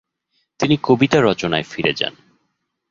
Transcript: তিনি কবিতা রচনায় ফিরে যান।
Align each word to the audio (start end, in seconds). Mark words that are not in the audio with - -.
তিনি 0.59 0.75
কবিতা 0.83 1.17
রচনায় 1.21 1.63
ফিরে 1.63 1.93
যান। 1.93 2.13